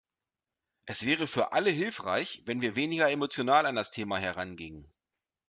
[0.87, 4.91] Es wäre für alle hilfreich, wenn wir weniger emotional an das Thema herangingen.